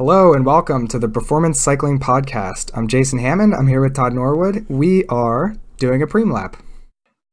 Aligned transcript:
Hello 0.00 0.32
and 0.32 0.46
welcome 0.46 0.86
to 0.86 0.98
the 1.00 1.08
Performance 1.08 1.60
Cycling 1.60 1.98
Podcast. 1.98 2.70
I'm 2.72 2.86
Jason 2.86 3.18
Hammond. 3.18 3.52
I'm 3.52 3.66
here 3.66 3.80
with 3.80 3.96
Todd 3.96 4.12
Norwood. 4.12 4.64
We 4.68 5.04
are 5.06 5.56
doing 5.78 6.02
a 6.02 6.06
preem 6.06 6.32
lap. 6.32 6.56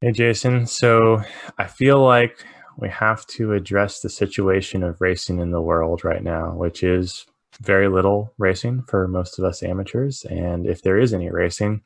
Hey, 0.02 0.12
Jason. 0.12 0.66
So 0.66 1.22
I 1.60 1.68
feel 1.68 2.04
like 2.04 2.44
we 2.76 2.90
have 2.90 3.24
to 3.28 3.54
address 3.54 4.00
the 4.00 4.10
situation 4.10 4.82
of 4.82 5.00
racing 5.00 5.38
in 5.38 5.52
the 5.52 5.62
world 5.62 6.04
right 6.04 6.24
now, 6.24 6.56
which 6.56 6.82
is 6.82 7.28
very 7.62 7.88
little 7.88 8.34
racing 8.40 8.82
for 8.88 9.08
most 9.08 9.38
of 9.38 9.46
us 9.46 9.62
amateurs. 9.62 10.26
And 10.28 10.66
if 10.66 10.82
there 10.82 10.98
is 10.98 11.14
any 11.14 11.30
racing, 11.30 11.84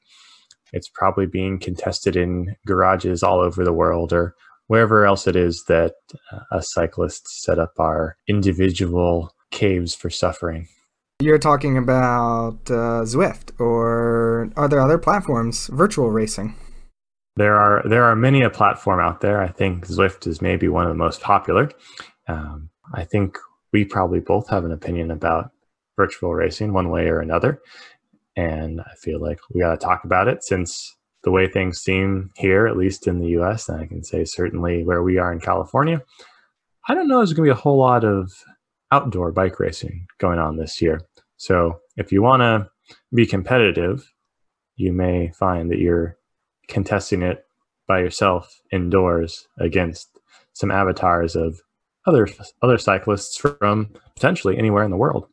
it's 0.71 0.87
probably 0.87 1.25
being 1.25 1.59
contested 1.59 2.15
in 2.15 2.55
garages 2.65 3.21
all 3.21 3.41
over 3.41 3.65
the 3.65 3.73
world 3.73 4.13
or 4.13 4.33
wherever 4.67 5.05
else 5.05 5.27
it 5.27 5.35
is 5.35 5.65
that 5.67 5.95
uh, 6.31 6.39
us 6.55 6.71
cyclists 6.71 7.43
set 7.43 7.59
up 7.59 7.73
our 7.79 8.15
individual 8.29 9.33
caves 9.51 9.95
for 9.95 10.09
suffering. 10.09 10.67
You're 11.21 11.37
talking 11.37 11.77
about 11.77 12.59
uh, 12.69 13.03
Zwift, 13.03 13.51
or 13.59 14.51
are 14.55 14.67
there 14.69 14.79
other 14.79 14.97
platforms, 14.97 15.67
virtual 15.67 16.11
racing? 16.11 16.55
There 17.35 17.55
are 17.55 17.83
there 17.87 18.03
are 18.03 18.15
many 18.15 18.41
a 18.41 18.49
platform 18.49 18.99
out 18.99 19.21
there. 19.21 19.41
I 19.41 19.49
think 19.49 19.85
Zwift 19.87 20.27
is 20.27 20.41
maybe 20.41 20.67
one 20.67 20.85
of 20.85 20.89
the 20.89 20.95
most 20.95 21.21
popular. 21.21 21.71
Um, 22.27 22.69
I 22.93 23.03
think 23.03 23.37
we 23.73 23.85
probably 23.85 24.21
both 24.21 24.49
have 24.49 24.65
an 24.65 24.71
opinion 24.71 25.11
about 25.11 25.51
virtual 25.97 26.33
racing, 26.33 26.71
one 26.71 26.89
way 26.89 27.07
or 27.07 27.19
another, 27.19 27.61
and 28.37 28.79
I 28.79 28.95
feel 29.01 29.21
like 29.21 29.39
we 29.53 29.59
got 29.59 29.71
to 29.71 29.85
talk 29.85 30.05
about 30.05 30.29
it 30.29 30.43
since 30.43 30.95
the 31.23 31.31
way 31.31 31.49
things 31.49 31.81
seem 31.81 32.31
here, 32.37 32.65
at 32.65 32.77
least 32.77 33.07
in 33.07 33.19
the 33.19 33.27
U.S., 33.29 33.67
and 33.67 33.81
I 33.81 33.87
can 33.87 34.03
say 34.03 34.23
certainly 34.23 34.85
where 34.85 35.03
we 35.03 35.17
are 35.17 35.33
in 35.33 35.41
California. 35.41 36.01
I 36.87 36.93
don't 36.93 37.09
know. 37.09 37.17
There's 37.17 37.33
going 37.33 37.47
to 37.47 37.53
be 37.53 37.59
a 37.59 37.61
whole 37.61 37.77
lot 37.77 38.05
of 38.05 38.31
outdoor 38.91 39.31
bike 39.31 39.59
racing 39.59 40.07
going 40.17 40.39
on 40.39 40.57
this 40.57 40.81
year. 40.81 41.01
So 41.37 41.79
if 41.97 42.11
you 42.11 42.21
want 42.21 42.41
to 42.41 42.69
be 43.13 43.25
competitive, 43.25 44.11
you 44.75 44.93
may 44.93 45.31
find 45.31 45.69
that 45.71 45.79
you're 45.79 46.17
contesting 46.67 47.21
it 47.21 47.45
by 47.87 47.99
yourself 47.99 48.61
indoors 48.71 49.47
against 49.59 50.19
some 50.53 50.71
avatars 50.71 51.35
of 51.35 51.59
other 52.05 52.27
other 52.61 52.77
cyclists 52.77 53.37
from 53.37 53.93
potentially 54.15 54.57
anywhere 54.57 54.83
in 54.83 54.91
the 54.91 54.97
world. 54.97 55.27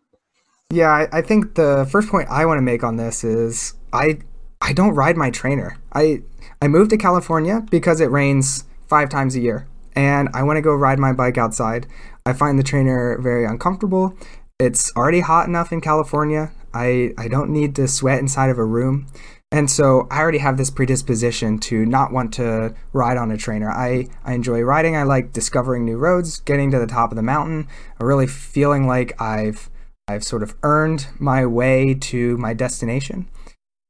Yeah, 0.71 0.91
I, 0.91 1.19
I 1.19 1.23
think 1.23 1.55
the 1.55 1.87
first 1.91 2.09
point 2.09 2.29
I 2.29 2.45
want 2.45 2.59
to 2.59 2.63
make 2.63 2.83
on 2.83 2.97
this 2.97 3.23
is 3.23 3.75
I 3.93 4.19
I 4.61 4.73
don't 4.73 4.95
ride 4.95 5.17
my 5.17 5.31
trainer. 5.31 5.77
I 5.93 6.23
I 6.61 6.69
moved 6.69 6.91
to 6.91 6.97
California 6.97 7.65
because 7.71 8.01
it 8.01 8.11
rains 8.11 8.65
five 8.89 9.09
times 9.09 9.37
a 9.37 9.41
year, 9.41 9.69
and 9.97 10.29
I 10.35 10.43
want 10.43 10.59
to 10.59 10.63
go 10.63 10.75
ride 10.75 10.99
my 10.99 11.13
bike 11.13 11.39
outside. 11.39 11.87
I 12.25 12.35
find 12.35 12.59
the 12.59 12.63
trainer 12.63 13.19
very 13.21 13.45
uncomfortable. 13.45 14.15
It's 14.61 14.95
already 14.97 15.21
hot 15.21 15.49
enough 15.49 15.73
in 15.73 15.81
California. 15.81 16.53
I, 16.73 17.13
I 17.19 17.29
don't 17.29 17.51
need 17.51 17.75
to 17.77 17.89
sweat 17.89 18.21
inside 18.21 18.51
of 18.51 18.59
a 18.59 18.65
room. 18.65 19.09
And 19.53 19.71
so 19.71 20.09
I 20.11 20.21
already 20.21 20.39
have 20.39 20.57
this 20.57 20.71
predisposition 20.71 21.59
to 21.61 21.87
not 21.87 22.13
want 22.13 22.35
to 22.35 22.75
ride 22.93 23.17
on 23.17 23.31
a 23.31 23.37
trainer. 23.37 23.71
I, 23.71 24.09
I 24.25 24.35
enjoy 24.35 24.61
riding. 24.61 24.97
I 24.97 25.05
like 25.05 25.33
discovering 25.33 25.85
new 25.85 25.97
roads, 25.97 26.41
getting 26.41 26.71
to 26.73 26.79
the 26.79 26.87
top 26.87 27.13
of 27.13 27.17
the 27.17 27.23
mountain, 27.23 27.69
really 28.01 28.27
feeling 28.27 28.87
like 28.87 29.21
I've 29.21 29.71
I've 30.09 30.25
sort 30.25 30.45
of 30.45 30.55
earned 30.63 31.09
my 31.19 31.47
way 31.47 31.95
to 31.95 32.37
my 32.37 32.55
destination. 32.55 33.29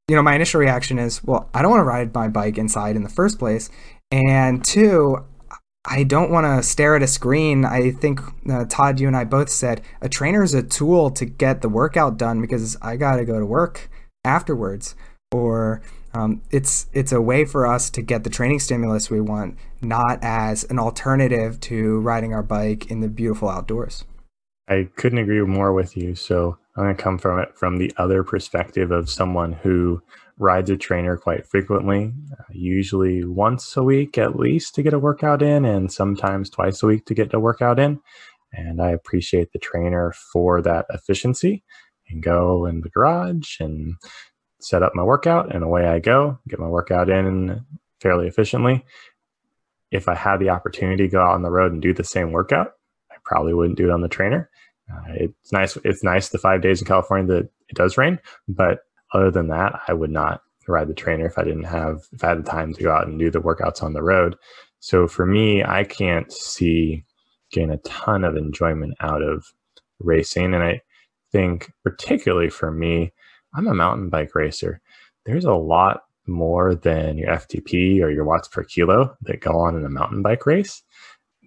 You 0.07 0.15
know, 0.15 0.23
my 0.23 0.33
initial 0.35 0.59
reaction 0.59 0.97
is, 0.97 1.23
well, 1.23 1.49
I 1.53 1.61
don't 1.61 1.69
want 1.69 1.81
to 1.81 1.85
ride 1.85 2.13
my 2.13 2.27
bike 2.27 2.57
inside 2.57 2.95
in 2.95 3.03
the 3.03 3.09
first 3.09 3.37
place. 3.37 3.69
And 4.11 4.63
two, 4.63 5.25
I 5.89 6.03
don't 6.03 6.29
want 6.29 6.45
to 6.45 6.61
stare 6.67 6.95
at 6.95 7.01
a 7.01 7.07
screen. 7.07 7.63
I 7.63 7.91
think 7.91 8.19
uh, 8.49 8.65
Todd, 8.65 8.99
you 8.99 9.07
and 9.07 9.15
I 9.15 9.23
both 9.23 9.49
said 9.49 9.81
a 10.01 10.09
trainer 10.09 10.43
is 10.43 10.53
a 10.53 10.61
tool 10.61 11.09
to 11.11 11.25
get 11.25 11.61
the 11.61 11.69
workout 11.69 12.17
done 12.17 12.41
because 12.41 12.75
I 12.81 12.97
got 12.97 13.15
to 13.15 13.25
go 13.25 13.39
to 13.39 13.45
work 13.45 13.89
afterwards, 14.25 14.95
or 15.31 15.81
um, 16.13 16.41
it's 16.51 16.87
it's 16.91 17.13
a 17.13 17.21
way 17.21 17.45
for 17.45 17.65
us 17.65 17.89
to 17.91 18.01
get 18.01 18.25
the 18.25 18.29
training 18.29 18.59
stimulus 18.59 19.09
we 19.09 19.21
want, 19.21 19.57
not 19.81 20.19
as 20.21 20.65
an 20.65 20.77
alternative 20.77 21.59
to 21.61 21.99
riding 22.01 22.33
our 22.33 22.43
bike 22.43 22.91
in 22.91 22.99
the 22.99 23.07
beautiful 23.07 23.47
outdoors. 23.47 24.03
I 24.67 24.89
couldn't 24.97 25.19
agree 25.19 25.41
more 25.41 25.71
with 25.71 25.95
you. 25.95 26.15
So 26.15 26.57
I'm 26.75 26.83
going 26.83 26.95
to 26.95 27.01
come 27.01 27.17
from 27.17 27.39
it 27.39 27.57
from 27.57 27.77
the 27.77 27.93
other 27.97 28.23
perspective 28.23 28.91
of 28.91 29.09
someone 29.09 29.53
who 29.53 30.01
rides 30.37 30.69
a 30.69 30.77
trainer 30.77 31.17
quite 31.17 31.47
frequently, 31.47 32.13
uh, 32.31 32.43
usually 32.51 33.23
once 33.23 33.75
a 33.75 33.83
week 33.83 34.17
at 34.17 34.35
least 34.35 34.75
to 34.75 34.83
get 34.83 34.93
a 34.93 34.99
workout 34.99 35.41
in, 35.41 35.65
and 35.65 35.91
sometimes 35.91 36.49
twice 36.49 36.83
a 36.83 36.87
week 36.87 37.05
to 37.05 37.13
get 37.13 37.33
a 37.33 37.39
workout 37.39 37.79
in. 37.79 37.99
And 38.53 38.81
I 38.81 38.91
appreciate 38.91 39.51
the 39.51 39.59
trainer 39.59 40.13
for 40.31 40.61
that 40.61 40.85
efficiency 40.89 41.63
and 42.09 42.23
go 42.23 42.65
in 42.65 42.81
the 42.81 42.89
garage 42.89 43.59
and 43.59 43.95
set 44.59 44.83
up 44.83 44.95
my 44.95 45.03
workout, 45.03 45.53
and 45.53 45.63
away 45.63 45.87
I 45.87 45.99
go, 45.99 46.39
get 46.47 46.59
my 46.59 46.67
workout 46.67 47.09
in 47.09 47.65
fairly 47.99 48.27
efficiently. 48.27 48.85
If 49.91 50.07
I 50.07 50.15
had 50.15 50.37
the 50.37 50.49
opportunity 50.49 51.03
to 51.03 51.11
go 51.11 51.21
out 51.21 51.35
on 51.35 51.41
the 51.41 51.51
road 51.51 51.71
and 51.71 51.81
do 51.81 51.93
the 51.93 52.03
same 52.03 52.31
workout, 52.31 52.73
I 53.11 53.15
probably 53.23 53.53
wouldn't 53.53 53.77
do 53.77 53.85
it 53.85 53.91
on 53.91 54.01
the 54.01 54.07
trainer. 54.07 54.49
Uh, 54.91 55.13
it's 55.13 55.51
nice. 55.51 55.77
It's 55.83 56.03
nice 56.03 56.29
the 56.29 56.37
five 56.37 56.61
days 56.61 56.81
in 56.81 56.87
California 56.87 57.27
that 57.33 57.49
it 57.69 57.75
does 57.75 57.97
rain, 57.97 58.19
but 58.47 58.79
other 59.13 59.31
than 59.31 59.47
that, 59.49 59.79
I 59.87 59.93
would 59.93 60.11
not 60.11 60.41
ride 60.67 60.87
the 60.87 60.93
trainer 60.93 61.25
if 61.25 61.37
I 61.37 61.43
didn't 61.43 61.63
have 61.63 62.07
if 62.11 62.23
I 62.23 62.29
had 62.29 62.39
the 62.39 62.49
time 62.49 62.73
to 62.73 62.83
go 62.83 62.91
out 62.91 63.07
and 63.07 63.17
do 63.17 63.31
the 63.31 63.39
workouts 63.39 63.81
on 63.81 63.93
the 63.93 64.03
road. 64.03 64.35
So 64.79 65.07
for 65.07 65.25
me, 65.25 65.63
I 65.63 65.83
can't 65.83 66.31
see 66.31 67.03
getting 67.51 67.71
a 67.71 67.77
ton 67.77 68.23
of 68.23 68.35
enjoyment 68.35 68.95
out 68.99 69.21
of 69.21 69.45
racing. 69.99 70.53
And 70.53 70.63
I 70.63 70.81
think 71.31 71.71
particularly 71.83 72.49
for 72.49 72.71
me, 72.71 73.13
I'm 73.53 73.67
a 73.67 73.73
mountain 73.73 74.09
bike 74.09 74.35
racer. 74.35 74.81
There's 75.25 75.45
a 75.45 75.53
lot 75.53 76.01
more 76.27 76.75
than 76.75 77.17
your 77.17 77.29
FTP 77.29 78.01
or 78.01 78.09
your 78.09 78.25
watts 78.25 78.49
per 78.49 78.63
kilo 78.63 79.15
that 79.21 79.39
go 79.39 79.57
on 79.57 79.77
in 79.77 79.85
a 79.85 79.89
mountain 79.89 80.21
bike 80.21 80.45
race 80.45 80.83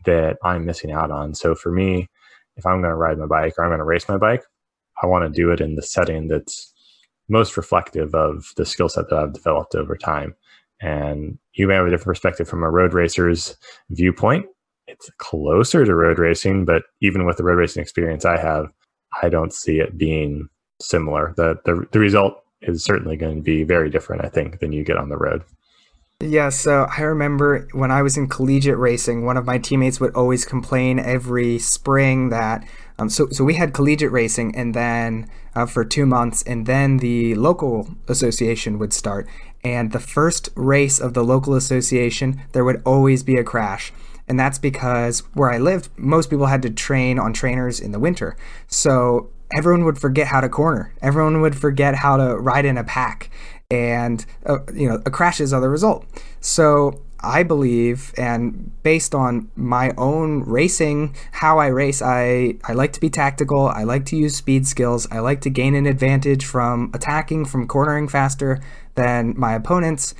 that 0.06 0.38
I'm 0.42 0.64
missing 0.64 0.92
out 0.92 1.10
on. 1.10 1.34
So 1.34 1.54
for 1.54 1.70
me, 1.70 2.08
if 2.56 2.66
I'm 2.66 2.80
going 2.80 2.90
to 2.90 2.96
ride 2.96 3.18
my 3.18 3.26
bike 3.26 3.54
or 3.58 3.64
I'm 3.64 3.70
going 3.70 3.78
to 3.78 3.84
race 3.84 4.08
my 4.08 4.16
bike, 4.16 4.42
I 5.02 5.06
want 5.06 5.24
to 5.24 5.30
do 5.30 5.50
it 5.50 5.60
in 5.60 5.76
the 5.76 5.82
setting 5.82 6.28
that's 6.28 6.72
most 7.30 7.56
reflective 7.56 8.14
of 8.14 8.52
the 8.56 8.66
skill 8.66 8.88
set 8.88 9.08
that 9.08 9.18
I've 9.18 9.32
developed 9.32 9.74
over 9.74 9.96
time. 9.96 10.34
And 10.80 11.38
you 11.54 11.66
may 11.66 11.74
have 11.74 11.86
a 11.86 11.90
different 11.90 12.16
perspective 12.16 12.48
from 12.48 12.62
a 12.62 12.70
road 12.70 12.94
racer's 12.94 13.56
viewpoint. 13.90 14.46
It's 14.86 15.10
closer 15.18 15.84
to 15.84 15.94
road 15.94 16.18
racing, 16.18 16.64
but 16.64 16.84
even 17.00 17.24
with 17.24 17.36
the 17.36 17.44
road 17.44 17.58
racing 17.58 17.82
experience 17.82 18.24
I 18.24 18.38
have, 18.38 18.72
I 19.22 19.28
don't 19.28 19.52
see 19.52 19.78
it 19.78 19.96
being 19.96 20.48
similar. 20.80 21.34
The 21.36 21.58
the, 21.64 21.86
the 21.92 22.00
result 22.00 22.42
is 22.62 22.84
certainly 22.84 23.16
going 23.16 23.36
to 23.36 23.42
be 23.42 23.62
very 23.62 23.90
different, 23.90 24.24
I 24.24 24.28
think, 24.28 24.60
than 24.60 24.72
you 24.72 24.84
get 24.84 24.96
on 24.96 25.08
the 25.08 25.16
road. 25.16 25.44
Yeah, 26.22 26.50
so 26.50 26.86
I 26.94 27.00
remember 27.00 27.66
when 27.72 27.90
I 27.90 28.02
was 28.02 28.18
in 28.18 28.28
collegiate 28.28 28.76
racing, 28.76 29.24
one 29.24 29.38
of 29.38 29.46
my 29.46 29.56
teammates 29.56 30.00
would 30.00 30.14
always 30.14 30.44
complain 30.44 30.98
every 30.98 31.58
spring 31.58 32.28
that 32.28 32.62
um, 32.98 33.08
so 33.08 33.30
so 33.30 33.42
we 33.42 33.54
had 33.54 33.72
collegiate 33.72 34.12
racing, 34.12 34.54
and 34.54 34.74
then 34.74 35.26
uh, 35.56 35.64
for 35.64 35.82
two 35.82 36.04
months, 36.04 36.42
and 36.42 36.66
then 36.66 36.98
the 36.98 37.34
local 37.34 37.88
association 38.06 38.78
would 38.78 38.92
start. 38.92 39.26
And 39.64 39.92
the 39.92 39.98
first 39.98 40.50
race 40.54 41.00
of 41.00 41.14
the 41.14 41.24
local 41.24 41.54
association, 41.54 42.42
there 42.52 42.66
would 42.66 42.82
always 42.84 43.22
be 43.22 43.36
a 43.38 43.44
crash. 43.44 43.90
And 44.28 44.38
that's 44.38 44.58
because 44.58 45.20
where 45.32 45.50
I 45.50 45.56
lived, 45.56 45.88
most 45.96 46.28
people 46.28 46.46
had 46.46 46.60
to 46.62 46.70
train 46.70 47.18
on 47.18 47.32
trainers 47.32 47.80
in 47.80 47.92
the 47.92 47.98
winter. 47.98 48.36
So 48.68 49.30
everyone 49.50 49.84
would 49.86 49.98
forget 49.98 50.26
how 50.26 50.42
to 50.42 50.48
corner. 50.50 50.92
Everyone 51.00 51.40
would 51.40 51.56
forget 51.56 51.94
how 51.96 52.18
to 52.18 52.36
ride 52.36 52.66
in 52.66 52.76
a 52.76 52.84
pack 52.84 53.30
and 53.70 54.26
uh, 54.46 54.58
you 54.74 54.88
know 54.88 55.00
a 55.06 55.10
crash 55.10 55.40
is 55.40 55.50
the 55.50 55.68
result. 55.68 56.04
So 56.40 57.02
I 57.22 57.42
believe, 57.42 58.14
and 58.16 58.72
based 58.82 59.14
on 59.14 59.50
my 59.54 59.92
own 59.98 60.42
racing, 60.44 61.14
how 61.32 61.58
I 61.58 61.66
race, 61.66 62.00
I, 62.00 62.56
I 62.64 62.72
like 62.72 62.92
to 62.94 63.00
be 63.00 63.10
tactical. 63.10 63.68
I 63.68 63.84
like 63.84 64.06
to 64.06 64.16
use 64.16 64.36
speed 64.36 64.66
skills. 64.66 65.06
I 65.10 65.18
like 65.18 65.42
to 65.42 65.50
gain 65.50 65.74
an 65.74 65.86
advantage 65.86 66.46
from 66.46 66.90
attacking, 66.94 67.44
from 67.44 67.68
cornering 67.68 68.08
faster 68.08 68.58
than 68.94 69.34
my 69.36 69.54
opponents. 69.54 70.14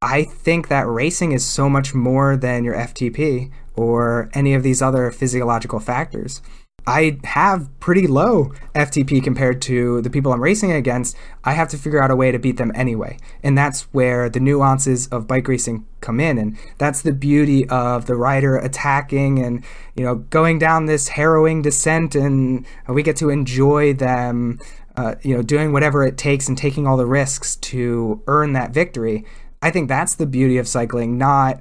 I 0.00 0.24
think 0.24 0.68
that 0.68 0.88
racing 0.88 1.32
is 1.32 1.44
so 1.44 1.68
much 1.68 1.94
more 1.94 2.38
than 2.38 2.64
your 2.64 2.74
FTP 2.74 3.50
or 3.74 4.30
any 4.32 4.54
of 4.54 4.62
these 4.62 4.80
other 4.80 5.10
physiological 5.10 5.78
factors. 5.78 6.40
I 6.86 7.18
have 7.24 7.68
pretty 7.80 8.06
low 8.06 8.52
FTP 8.74 9.22
compared 9.22 9.60
to 9.62 10.00
the 10.02 10.10
people 10.10 10.32
I'm 10.32 10.42
racing 10.42 10.72
against. 10.72 11.16
I 11.44 11.52
have 11.52 11.68
to 11.68 11.78
figure 11.78 12.02
out 12.02 12.10
a 12.10 12.16
way 12.16 12.32
to 12.32 12.38
beat 12.38 12.56
them 12.56 12.72
anyway. 12.74 13.18
And 13.42 13.56
that's 13.56 13.82
where 13.92 14.28
the 14.28 14.40
nuances 14.40 15.06
of 15.08 15.26
bike 15.26 15.48
racing 15.48 15.86
come 16.00 16.20
in. 16.20 16.38
And 16.38 16.58
that's 16.78 17.02
the 17.02 17.12
beauty 17.12 17.68
of 17.68 18.06
the 18.06 18.16
rider 18.16 18.56
attacking 18.56 19.38
and, 19.38 19.64
you 19.94 20.04
know, 20.04 20.16
going 20.16 20.58
down 20.58 20.86
this 20.86 21.08
harrowing 21.08 21.62
descent. 21.62 22.14
And 22.14 22.66
we 22.88 23.02
get 23.02 23.16
to 23.16 23.30
enjoy 23.30 23.94
them, 23.94 24.60
uh, 24.96 25.16
you 25.22 25.36
know, 25.36 25.42
doing 25.42 25.72
whatever 25.72 26.04
it 26.04 26.18
takes 26.18 26.48
and 26.48 26.56
taking 26.56 26.86
all 26.86 26.96
the 26.96 27.06
risks 27.06 27.56
to 27.56 28.22
earn 28.26 28.52
that 28.54 28.72
victory. 28.72 29.24
I 29.62 29.70
think 29.70 29.88
that's 29.88 30.14
the 30.14 30.26
beauty 30.26 30.56
of 30.58 30.66
cycling, 30.66 31.18
not 31.18 31.60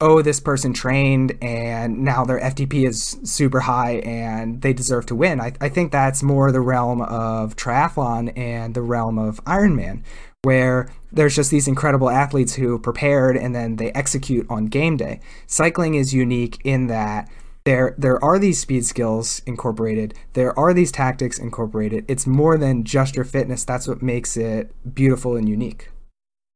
oh, 0.00 0.22
this 0.22 0.40
person 0.40 0.72
trained 0.72 1.36
and 1.42 1.98
now 1.98 2.24
their 2.24 2.40
FTP 2.40 2.88
is 2.88 3.18
super 3.22 3.60
high 3.60 3.96
and 3.98 4.62
they 4.62 4.72
deserve 4.72 5.06
to 5.06 5.14
win. 5.14 5.40
I, 5.40 5.52
I 5.60 5.68
think 5.68 5.92
that's 5.92 6.22
more 6.22 6.50
the 6.50 6.60
realm 6.60 7.02
of 7.02 7.56
triathlon 7.56 8.36
and 8.36 8.74
the 8.74 8.82
realm 8.82 9.18
of 9.18 9.44
Ironman, 9.44 10.02
where 10.42 10.90
there's 11.12 11.36
just 11.36 11.50
these 11.50 11.68
incredible 11.68 12.08
athletes 12.08 12.54
who 12.54 12.78
prepared 12.78 13.36
and 13.36 13.54
then 13.54 13.76
they 13.76 13.92
execute 13.92 14.46
on 14.48 14.66
game 14.66 14.96
day. 14.96 15.20
Cycling 15.46 15.94
is 15.94 16.14
unique 16.14 16.60
in 16.64 16.86
that 16.86 17.28
there 17.64 17.94
there 17.98 18.22
are 18.24 18.38
these 18.38 18.58
speed 18.58 18.86
skills 18.86 19.42
incorporated 19.46 20.14
there 20.32 20.58
are 20.58 20.72
these 20.72 20.90
tactics 20.90 21.38
incorporated 21.38 22.06
it's 22.08 22.26
more 22.26 22.56
than 22.56 22.84
just 22.84 23.14
your 23.14 23.24
fitness 23.24 23.64
that's 23.64 23.86
what 23.86 24.00
makes 24.00 24.34
it 24.34 24.72
beautiful 24.94 25.36
and 25.36 25.46
unique 25.46 25.90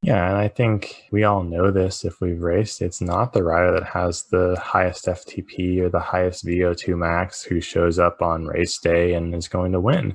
yeah, 0.05 0.29
and 0.29 0.37
I 0.37 0.49
think 0.49 1.07
we 1.11 1.25
all 1.25 1.43
know 1.43 1.71
this 1.71 2.05
if 2.05 2.21
we've 2.21 2.43
raced. 2.43 2.83
It's 2.83 3.01
not 3.01 3.33
the 3.33 3.43
rider 3.43 3.73
that 3.73 3.85
has 3.85 4.25
the 4.25 4.55
highest 4.61 5.07
FTP 5.07 5.81
or 5.81 5.89
the 5.89 5.99
highest 5.99 6.45
VO2 6.45 6.95
max 6.99 7.43
who 7.43 7.59
shows 7.59 7.99
up 7.99 8.21
on 8.21 8.45
race 8.45 8.77
day 8.77 9.15
and 9.15 9.35
is 9.35 9.49
going 9.49 9.73
to 9.73 9.81
win. 9.81 10.15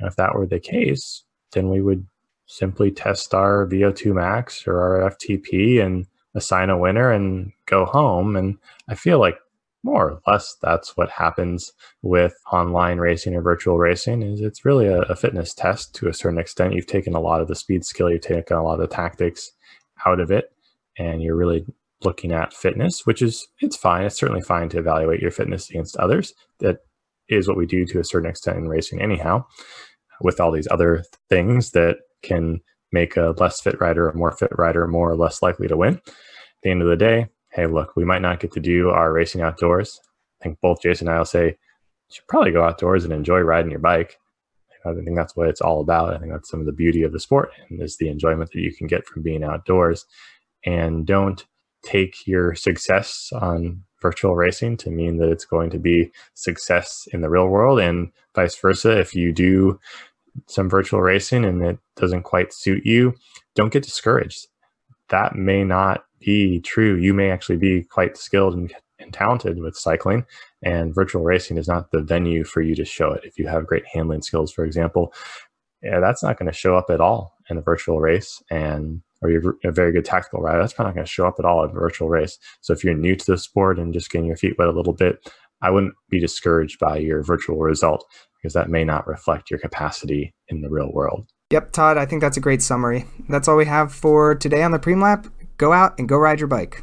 If 0.00 0.16
that 0.16 0.34
were 0.34 0.46
the 0.46 0.58
case, 0.58 1.22
then 1.52 1.68
we 1.68 1.80
would 1.80 2.04
simply 2.46 2.90
test 2.90 3.32
our 3.32 3.68
VO2 3.68 4.14
max 4.14 4.66
or 4.66 4.80
our 4.80 5.10
FTP 5.12 5.80
and 5.80 6.08
assign 6.34 6.68
a 6.68 6.76
winner 6.76 7.12
and 7.12 7.52
go 7.66 7.84
home. 7.84 8.34
And 8.34 8.58
I 8.88 8.96
feel 8.96 9.20
like 9.20 9.36
more 9.82 10.10
or 10.10 10.20
less 10.26 10.56
that's 10.60 10.96
what 10.96 11.10
happens 11.10 11.72
with 12.02 12.34
online 12.52 12.98
racing 12.98 13.34
or 13.34 13.42
virtual 13.42 13.78
racing 13.78 14.22
is 14.22 14.40
it's 14.40 14.64
really 14.64 14.86
a, 14.86 15.00
a, 15.02 15.16
fitness 15.16 15.54
test 15.54 15.94
to 15.94 16.08
a 16.08 16.14
certain 16.14 16.38
extent. 16.38 16.74
You've 16.74 16.86
taken 16.86 17.14
a 17.14 17.20
lot 17.20 17.40
of 17.40 17.48
the 17.48 17.54
speed 17.54 17.84
skill 17.84 18.10
you've 18.10 18.20
taken 18.20 18.56
a 18.56 18.62
lot 18.62 18.74
of 18.74 18.80
the 18.80 18.94
tactics 18.94 19.50
out 20.06 20.20
of 20.20 20.30
it 20.30 20.52
and 20.98 21.22
you're 21.22 21.36
really 21.36 21.64
looking 22.02 22.32
at 22.32 22.52
fitness 22.52 23.06
which 23.06 23.22
is 23.22 23.46
it's 23.60 23.76
fine. 23.76 24.04
It's 24.04 24.18
certainly 24.18 24.42
fine 24.42 24.68
to 24.70 24.78
evaluate 24.78 25.20
your 25.20 25.30
fitness 25.30 25.70
against 25.70 25.96
others. 25.96 26.34
That 26.58 26.78
is 27.28 27.48
what 27.48 27.56
we 27.56 27.66
do 27.66 27.86
to 27.86 28.00
a 28.00 28.04
certain 28.04 28.28
extent 28.28 28.58
in 28.58 28.68
racing 28.68 29.00
anyhow 29.00 29.44
with 30.20 30.40
all 30.40 30.52
these 30.52 30.68
other 30.70 31.04
things 31.30 31.70
that 31.70 31.96
can 32.22 32.60
make 32.92 33.16
a 33.16 33.34
less 33.38 33.60
fit 33.60 33.80
rider 33.80 34.08
a 34.08 34.16
more 34.16 34.32
fit 34.32 34.50
rider 34.58 34.86
more 34.86 35.10
or 35.10 35.16
less 35.16 35.40
likely 35.40 35.68
to 35.68 35.76
win. 35.76 35.94
At 35.94 36.12
the 36.62 36.70
end 36.70 36.82
of 36.82 36.88
the 36.88 36.96
day 36.96 37.28
hey, 37.52 37.66
look, 37.66 37.96
we 37.96 38.04
might 38.04 38.22
not 38.22 38.40
get 38.40 38.52
to 38.52 38.60
do 38.60 38.90
our 38.90 39.12
racing 39.12 39.40
outdoors. 39.40 40.00
I 40.40 40.44
think 40.44 40.60
both 40.60 40.82
Jason 40.82 41.08
and 41.08 41.14
I 41.14 41.18
will 41.18 41.24
say 41.24 41.46
you 41.46 41.54
should 42.10 42.26
probably 42.28 42.52
go 42.52 42.64
outdoors 42.64 43.04
and 43.04 43.12
enjoy 43.12 43.40
riding 43.40 43.70
your 43.70 43.80
bike. 43.80 44.18
I 44.84 44.94
think 44.94 45.16
that's 45.16 45.36
what 45.36 45.48
it's 45.48 45.60
all 45.60 45.80
about. 45.80 46.14
I 46.14 46.18
think 46.18 46.32
that's 46.32 46.48
some 46.48 46.60
of 46.60 46.66
the 46.66 46.72
beauty 46.72 47.02
of 47.02 47.12
the 47.12 47.20
sport 47.20 47.50
and 47.68 47.82
is 47.82 47.98
the 47.98 48.08
enjoyment 48.08 48.50
that 48.52 48.60
you 48.60 48.74
can 48.74 48.86
get 48.86 49.06
from 49.06 49.22
being 49.22 49.44
outdoors. 49.44 50.06
And 50.64 51.06
don't 51.06 51.44
take 51.82 52.26
your 52.26 52.54
success 52.54 53.30
on 53.32 53.82
virtual 54.00 54.34
racing 54.34 54.78
to 54.78 54.90
mean 54.90 55.18
that 55.18 55.30
it's 55.30 55.44
going 55.44 55.70
to 55.70 55.78
be 55.78 56.10
success 56.34 57.06
in 57.12 57.20
the 57.20 57.28
real 57.28 57.48
world 57.48 57.78
and 57.78 58.10
vice 58.34 58.56
versa. 58.56 58.98
If 58.98 59.14
you 59.14 59.32
do 59.32 59.78
some 60.46 60.70
virtual 60.70 61.02
racing 61.02 61.44
and 61.44 61.62
it 61.62 61.78
doesn't 61.96 62.22
quite 62.22 62.52
suit 62.52 62.86
you, 62.86 63.14
don't 63.54 63.72
get 63.72 63.82
discouraged. 63.82 64.46
That 65.08 65.34
may 65.34 65.64
not 65.64 66.04
be 66.20 66.60
true, 66.60 66.96
you 66.96 67.14
may 67.14 67.30
actually 67.30 67.56
be 67.56 67.82
quite 67.82 68.16
skilled 68.16 68.54
and, 68.54 68.72
and 68.98 69.12
talented 69.12 69.58
with 69.60 69.76
cycling, 69.76 70.26
and 70.62 70.94
virtual 70.94 71.22
racing 71.22 71.56
is 71.56 71.68
not 71.68 71.90
the 71.90 72.02
venue 72.02 72.44
for 72.44 72.62
you 72.62 72.74
to 72.76 72.84
show 72.84 73.12
it. 73.12 73.24
If 73.24 73.38
you 73.38 73.48
have 73.48 73.66
great 73.66 73.84
handling 73.92 74.22
skills, 74.22 74.52
for 74.52 74.64
example, 74.64 75.12
yeah, 75.82 76.00
that's 76.00 76.22
not 76.22 76.38
going 76.38 76.50
to 76.50 76.56
show 76.56 76.76
up 76.76 76.90
at 76.90 77.00
all 77.00 77.34
in 77.48 77.56
a 77.56 77.62
virtual 77.62 78.00
race. 78.00 78.42
And 78.50 79.02
or 79.22 79.30
you're 79.30 79.56
a 79.64 79.72
very 79.72 79.92
good 79.92 80.04
tactical 80.04 80.40
rider, 80.40 80.60
that's 80.60 80.72
probably 80.72 80.90
not 80.90 80.94
going 80.94 81.06
to 81.06 81.12
show 81.12 81.26
up 81.26 81.36
at 81.38 81.44
all 81.44 81.64
in 81.64 81.70
a 81.70 81.74
virtual 81.74 82.08
race. 82.08 82.38
So 82.60 82.72
if 82.72 82.82
you're 82.82 82.94
new 82.94 83.16
to 83.16 83.32
the 83.32 83.38
sport 83.38 83.78
and 83.78 83.92
just 83.92 84.10
getting 84.10 84.26
your 84.26 84.36
feet 84.36 84.56
wet 84.58 84.68
a 84.68 84.72
little 84.72 84.94
bit, 84.94 85.30
I 85.62 85.70
wouldn't 85.70 85.94
be 86.08 86.18
discouraged 86.18 86.78
by 86.78 86.96
your 86.98 87.22
virtual 87.22 87.58
result 87.58 88.06
because 88.40 88.54
that 88.54 88.70
may 88.70 88.84
not 88.84 89.06
reflect 89.06 89.50
your 89.50 89.60
capacity 89.60 90.34
in 90.48 90.62
the 90.62 90.70
real 90.70 90.90
world. 90.92 91.28
Yep, 91.50 91.72
Todd, 91.72 91.98
I 91.98 92.06
think 92.06 92.22
that's 92.22 92.36
a 92.36 92.40
great 92.40 92.62
summary. 92.62 93.04
That's 93.28 93.48
all 93.48 93.56
we 93.56 93.66
have 93.66 93.92
for 93.92 94.34
today 94.34 94.62
on 94.62 94.70
the 94.70 94.78
Preem 94.78 95.02
Lap 95.02 95.26
go 95.60 95.74
out 95.74 95.98
and 95.98 96.08
go 96.08 96.16
ride 96.16 96.40
your 96.40 96.48
bike. 96.48 96.82